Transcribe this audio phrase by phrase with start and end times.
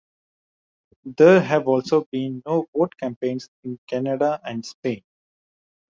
[1.05, 5.03] There have also been no vote campaigns in Canada and Spain.